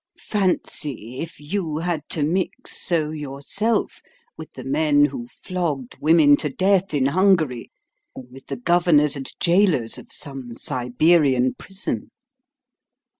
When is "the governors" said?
8.47-9.15